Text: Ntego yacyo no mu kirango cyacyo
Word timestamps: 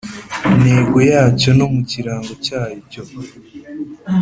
Ntego 0.61 0.97
yacyo 1.11 1.49
no 1.57 1.65
mu 1.73 1.81
kirango 1.89 2.33
cyacyo 2.45 3.01